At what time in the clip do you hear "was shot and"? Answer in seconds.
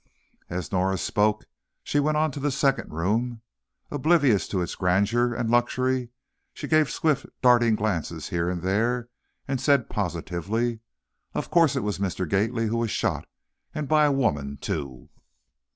12.77-13.87